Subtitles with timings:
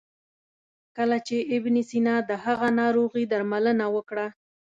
[0.97, 4.27] کله چې ابن سینا د هغه ناروغي درملنه وکړه.